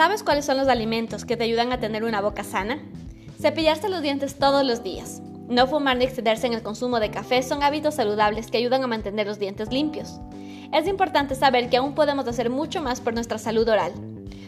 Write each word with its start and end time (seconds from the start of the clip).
¿Sabes 0.00 0.22
cuáles 0.22 0.46
son 0.46 0.56
los 0.56 0.68
alimentos 0.68 1.26
que 1.26 1.36
te 1.36 1.44
ayudan 1.44 1.74
a 1.74 1.78
tener 1.78 2.04
una 2.04 2.22
boca 2.22 2.42
sana? 2.42 2.78
Cepillarse 3.38 3.90
los 3.90 4.00
dientes 4.00 4.36
todos 4.36 4.64
los 4.64 4.82
días. 4.82 5.20
No 5.46 5.66
fumar 5.66 5.98
ni 5.98 6.06
excederse 6.06 6.46
en 6.46 6.54
el 6.54 6.62
consumo 6.62 7.00
de 7.00 7.10
café 7.10 7.42
son 7.42 7.62
hábitos 7.62 7.96
saludables 7.96 8.50
que 8.50 8.56
ayudan 8.56 8.82
a 8.82 8.86
mantener 8.86 9.26
los 9.26 9.38
dientes 9.38 9.70
limpios. 9.70 10.18
Es 10.72 10.88
importante 10.88 11.34
saber 11.34 11.68
que 11.68 11.76
aún 11.76 11.94
podemos 11.94 12.26
hacer 12.26 12.48
mucho 12.48 12.80
más 12.80 13.02
por 13.02 13.12
nuestra 13.12 13.36
salud 13.36 13.68
oral, 13.68 13.92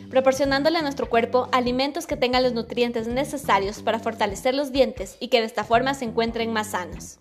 proporcionándole 0.08 0.78
a 0.78 0.82
nuestro 0.82 1.10
cuerpo 1.10 1.50
alimentos 1.52 2.06
que 2.06 2.16
tengan 2.16 2.44
los 2.44 2.54
nutrientes 2.54 3.06
necesarios 3.06 3.82
para 3.82 3.98
fortalecer 3.98 4.54
los 4.54 4.72
dientes 4.72 5.18
y 5.20 5.28
que 5.28 5.40
de 5.40 5.46
esta 5.46 5.64
forma 5.64 5.92
se 5.92 6.06
encuentren 6.06 6.50
más 6.54 6.68
sanos. 6.68 7.18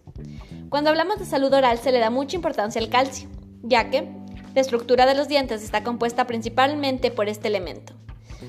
Cuando 0.70 0.89
hablamos 0.89 1.20
de 1.20 1.25
salud 1.25 1.52
oral 1.52 1.79
se 1.79 1.91
le 1.91 2.00
da 2.00 2.09
mucha 2.09 2.38
importancia 2.38 2.82
al 2.82 2.88
calcio, 2.88 3.27
ya 3.61 3.89
que 3.89 4.07
la 4.56 4.61
estructura 4.61 5.06
de 5.06 5.16
los 5.16 5.28
dientes 5.28 5.64
está 5.64 5.84
compuesta 5.84 6.28
principalmente 6.28 7.11
por 7.11 7.28
este 7.28 7.50
elemento. 7.50 7.93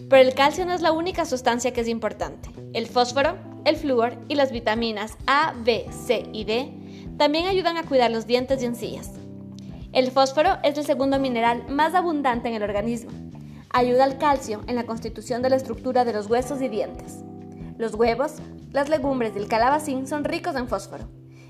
Pero 0.08 0.22
el 0.22 0.34
calcio 0.34 0.64
no 0.64 0.72
es 0.72 0.80
la 0.80 0.92
única 0.92 1.24
sustancia 1.24 1.72
que 1.72 1.82
es 1.82 1.88
importante. 1.88 2.50
El 2.72 2.86
fósforo, 2.86 3.36
el 3.64 3.76
flúor 3.76 4.16
y 4.28 4.34
las 4.34 4.52
vitaminas 4.52 5.16
A, 5.26 5.54
B, 5.64 5.86
C 6.06 6.26
y 6.32 6.44
D 6.44 6.72
también 7.18 7.46
ayudan 7.46 7.76
a 7.76 7.84
cuidar 7.84 8.10
los 8.10 8.26
dientes 8.26 8.62
y 8.62 8.66
encías. 8.66 9.10
El 9.92 10.10
fósforo 10.10 10.58
es 10.62 10.78
el 10.78 10.86
segundo 10.86 11.18
mineral 11.18 11.66
más 11.68 11.94
abundante 11.94 12.48
en 12.48 12.54
el 12.54 12.62
organismo. 12.62 13.10
Ayuda 13.70 14.04
al 14.04 14.18
calcio 14.18 14.62
en 14.66 14.76
la 14.76 14.86
constitución 14.86 15.42
de 15.42 15.50
la 15.50 15.56
estructura 15.56 16.04
de 16.04 16.12
los 16.14 16.28
huesos 16.28 16.62
y 16.62 16.68
dientes. 16.68 17.18
Los 17.76 17.94
huevos, 17.94 18.36
las 18.70 18.88
legumbres 18.88 19.32
y 19.34 19.38
el 19.38 19.48
calabacín 19.48 20.06
son 20.06 20.24
ricos 20.24 20.56
en 20.56 20.68
fósforo. 20.68 21.08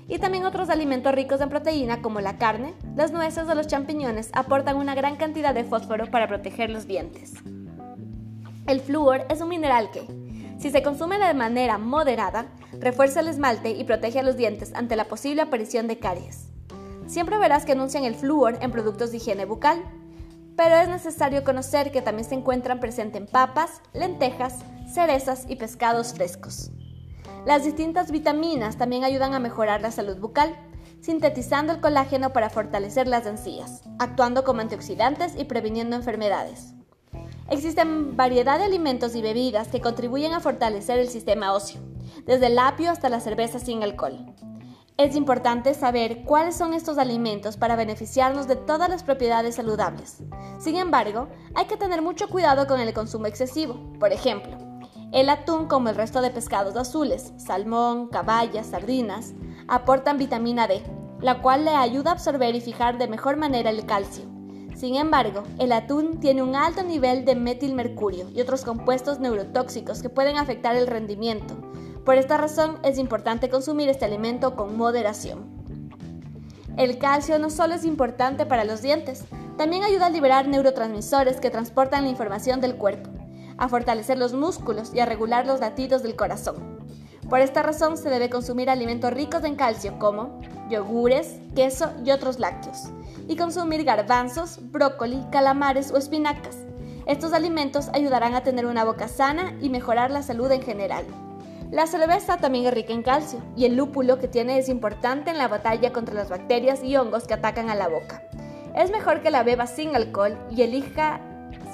Y 0.09 0.19
también 0.19 0.45
otros 0.45 0.69
alimentos 0.69 1.15
ricos 1.15 1.39
en 1.39 1.49
proteína 1.49 2.01
como 2.01 2.19
la 2.19 2.37
carne, 2.37 2.73
las 2.95 3.11
nueces 3.11 3.47
o 3.47 3.55
los 3.55 3.67
champiñones 3.67 4.29
aportan 4.33 4.75
una 4.75 4.95
gran 4.95 5.15
cantidad 5.15 5.53
de 5.53 5.63
fósforo 5.63 6.11
para 6.11 6.27
proteger 6.27 6.69
los 6.69 6.85
dientes. 6.85 7.33
El 8.65 8.79
flúor 8.79 9.25
es 9.29 9.41
un 9.41 9.49
mineral 9.49 9.91
que, 9.91 10.07
si 10.57 10.69
se 10.71 10.81
consume 10.81 11.19
de 11.19 11.33
manera 11.33 11.77
moderada, 11.77 12.45
refuerza 12.79 13.19
el 13.19 13.27
esmalte 13.27 13.71
y 13.71 13.83
protege 13.83 14.19
a 14.19 14.23
los 14.23 14.37
dientes 14.37 14.73
ante 14.73 14.95
la 14.95 15.05
posible 15.05 15.41
aparición 15.41 15.87
de 15.87 15.99
caries. 15.99 16.47
Siempre 17.05 17.37
verás 17.37 17.65
que 17.65 17.73
anuncian 17.73 18.05
el 18.05 18.15
flúor 18.15 18.57
en 18.61 18.71
productos 18.71 19.11
de 19.11 19.17
higiene 19.17 19.43
bucal, 19.43 19.83
pero 20.55 20.75
es 20.75 20.87
necesario 20.87 21.43
conocer 21.43 21.91
que 21.91 22.01
también 22.01 22.27
se 22.27 22.35
encuentran 22.35 22.79
presentes 22.79 23.21
en 23.21 23.27
papas, 23.27 23.81
lentejas, 23.91 24.59
cerezas 24.89 25.43
y 25.49 25.57
pescados 25.57 26.13
frescos. 26.13 26.71
Las 27.45 27.65
distintas 27.65 28.11
vitaminas 28.11 28.77
también 28.77 29.03
ayudan 29.03 29.33
a 29.33 29.39
mejorar 29.39 29.81
la 29.81 29.91
salud 29.91 30.17
bucal, 30.17 30.55
sintetizando 31.01 31.73
el 31.73 31.81
colágeno 31.81 32.31
para 32.31 32.49
fortalecer 32.49 33.09
las 33.09 33.25
encías, 33.25 33.81
actuando 33.99 34.45
como 34.45 34.61
antioxidantes 34.61 35.33
y 35.37 35.43
previniendo 35.43 35.97
enfermedades. 35.97 36.75
Existen 37.49 38.15
variedad 38.15 38.57
de 38.57 38.65
alimentos 38.65 39.15
y 39.15 39.21
bebidas 39.21 39.67
que 39.67 39.81
contribuyen 39.81 40.33
a 40.33 40.39
fortalecer 40.39 40.99
el 40.99 41.09
sistema 41.09 41.53
óseo, 41.53 41.81
desde 42.25 42.47
el 42.47 42.57
apio 42.57 42.89
hasta 42.89 43.09
la 43.09 43.19
cerveza 43.19 43.59
sin 43.59 43.83
alcohol. 43.83 44.33
Es 44.95 45.15
importante 45.15 45.73
saber 45.73 46.23
cuáles 46.23 46.55
son 46.55 46.73
estos 46.73 46.97
alimentos 46.97 47.57
para 47.57 47.75
beneficiarnos 47.75 48.47
de 48.47 48.55
todas 48.55 48.89
las 48.89 49.03
propiedades 49.03 49.55
saludables. 49.55 50.23
Sin 50.59 50.75
embargo, 50.75 51.29
hay 51.55 51.65
que 51.65 51.77
tener 51.77 52.01
mucho 52.01 52.29
cuidado 52.29 52.67
con 52.67 52.79
el 52.79 52.93
consumo 52.93 53.25
excesivo. 53.25 53.91
Por 53.99 54.13
ejemplo, 54.13 54.55
el 55.11 55.29
atún 55.29 55.67
como 55.67 55.89
el 55.89 55.95
resto 55.95 56.21
de 56.21 56.29
pescados 56.29 56.75
azules, 56.75 57.33
salmón, 57.37 58.07
caballas, 58.07 58.67
sardinas, 58.67 59.33
aportan 59.67 60.17
vitamina 60.17 60.67
D, 60.67 60.83
la 61.19 61.41
cual 61.41 61.65
le 61.65 61.71
ayuda 61.71 62.11
a 62.11 62.13
absorber 62.13 62.55
y 62.55 62.61
fijar 62.61 62.97
de 62.97 63.07
mejor 63.07 63.35
manera 63.35 63.69
el 63.69 63.85
calcio. 63.85 64.32
Sin 64.75 64.95
embargo, 64.95 65.43
el 65.59 65.71
atún 65.71 66.19
tiene 66.19 66.41
un 66.41 66.55
alto 66.55 66.83
nivel 66.83 67.25
de 67.25 67.35
metilmercurio 67.35 68.29
y 68.33 68.41
otros 68.41 68.63
compuestos 68.63 69.19
neurotóxicos 69.19 70.01
que 70.01 70.09
pueden 70.09 70.37
afectar 70.37 70.75
el 70.75 70.87
rendimiento. 70.87 71.55
Por 72.03 72.15
esta 72.15 72.37
razón 72.37 72.79
es 72.83 72.97
importante 72.97 73.49
consumir 73.49 73.87
este 73.87 74.05
alimento 74.05 74.55
con 74.55 74.75
moderación. 74.75 75.63
El 76.75 76.97
calcio 76.97 77.37
no 77.37 77.49
solo 77.49 77.75
es 77.75 77.85
importante 77.85 78.45
para 78.45 78.65
los 78.65 78.81
dientes, 78.81 79.23
también 79.57 79.83
ayuda 79.83 80.07
a 80.07 80.09
liberar 80.09 80.47
neurotransmisores 80.47 81.39
que 81.39 81.51
transportan 81.51 82.03
la 82.03 82.09
información 82.09 82.59
del 82.59 82.75
cuerpo, 82.75 83.11
a 83.57 83.69
fortalecer 83.69 84.17
los 84.17 84.33
músculos 84.33 84.91
y 84.93 84.99
a 84.99 85.05
regular 85.05 85.45
los 85.45 85.59
latidos 85.59 86.01
del 86.01 86.15
corazón. 86.15 86.79
Por 87.29 87.39
esta 87.39 87.61
razón 87.61 87.97
se 87.97 88.09
debe 88.09 88.29
consumir 88.29 88.69
alimentos 88.69 89.13
ricos 89.13 89.43
en 89.43 89.55
calcio 89.55 89.97
como 89.99 90.41
yogures, 90.69 91.35
queso 91.55 91.91
y 92.05 92.11
otros 92.11 92.39
lácteos 92.39 92.89
y 93.27 93.35
consumir 93.35 93.83
garbanzos, 93.83 94.59
brócoli, 94.71 95.23
calamares 95.31 95.91
o 95.91 95.97
espinacas. 95.97 96.57
Estos 97.05 97.33
alimentos 97.33 97.89
ayudarán 97.93 98.33
a 98.35 98.43
tener 98.43 98.65
una 98.65 98.83
boca 98.83 99.07
sana 99.07 99.53
y 99.61 99.69
mejorar 99.69 100.11
la 100.11 100.23
salud 100.23 100.51
en 100.51 100.61
general. 100.61 101.05
La 101.71 101.87
cerveza 101.87 102.37
también 102.37 102.65
es 102.65 102.73
rica 102.73 102.93
en 102.93 103.01
calcio 103.01 103.39
y 103.55 103.65
el 103.65 103.75
lúpulo 103.75 104.19
que 104.19 104.27
tiene 104.27 104.57
es 104.57 104.69
importante 104.69 105.31
en 105.31 105.37
la 105.37 105.47
batalla 105.47 105.91
contra 105.91 106.13
las 106.13 106.29
bacterias 106.29 106.83
y 106.83 106.95
hongos 106.95 107.25
que 107.25 107.33
atacan 107.33 107.69
a 107.69 107.75
la 107.75 107.87
boca. 107.87 108.21
Es 108.75 108.91
mejor 108.91 109.21
que 109.21 109.31
la 109.31 109.43
beba 109.43 109.67
sin 109.67 109.95
alcohol 109.95 110.37
y 110.51 110.61
elija 110.61 111.19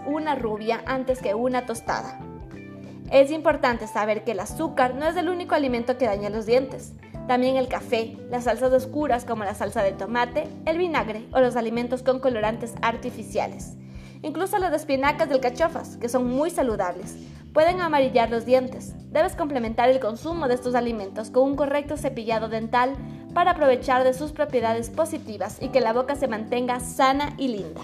una 0.05 0.35
rubia 0.35 0.81
antes 0.85 1.21
que 1.21 1.33
una 1.33 1.65
tostada. 1.65 2.19
Es 3.11 3.31
importante 3.31 3.87
saber 3.87 4.23
que 4.23 4.31
el 4.31 4.39
azúcar 4.39 4.95
no 4.95 5.05
es 5.05 5.15
el 5.15 5.29
único 5.29 5.55
alimento 5.55 5.97
que 5.97 6.05
daña 6.05 6.29
los 6.29 6.45
dientes. 6.45 6.93
También 7.29 7.57
el 7.57 7.67
café, 7.67 8.17
las 8.31 8.45
salsas 8.45 8.73
oscuras 8.73 9.23
como 9.23 9.43
la 9.43 9.53
salsa 9.53 9.83
de 9.83 9.91
tomate, 9.91 10.47
el 10.65 10.79
vinagre 10.79 11.27
o 11.31 11.39
los 11.39 11.55
alimentos 11.55 12.01
con 12.01 12.19
colorantes 12.19 12.73
artificiales. 12.81 13.75
Incluso 14.23 14.57
las 14.57 14.73
espinacas 14.73 15.29
del 15.29 15.39
cachofas, 15.39 15.97
que 15.97 16.09
son 16.09 16.25
muy 16.25 16.49
saludables, 16.49 17.17
pueden 17.53 17.81
amarillar 17.81 18.31
los 18.31 18.47
dientes. 18.47 18.95
Debes 19.11 19.35
complementar 19.35 19.89
el 19.89 19.99
consumo 19.99 20.47
de 20.47 20.55
estos 20.55 20.73
alimentos 20.73 21.29
con 21.29 21.43
un 21.43 21.55
correcto 21.55 21.97
cepillado 21.97 22.49
dental 22.49 22.95
para 23.35 23.51
aprovechar 23.51 24.03
de 24.03 24.15
sus 24.15 24.31
propiedades 24.31 24.89
positivas 24.89 25.59
y 25.61 25.67
que 25.67 25.81
la 25.81 25.93
boca 25.93 26.15
se 26.15 26.27
mantenga 26.27 26.79
sana 26.79 27.35
y 27.37 27.49
linda. 27.49 27.81